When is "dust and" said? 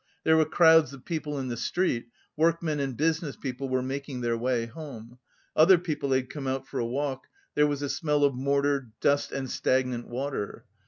8.99-9.47